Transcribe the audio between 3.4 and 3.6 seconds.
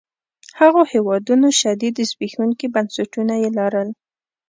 يې